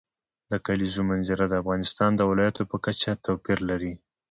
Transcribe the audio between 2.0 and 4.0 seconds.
د ولایاتو په کچه توپیر لري.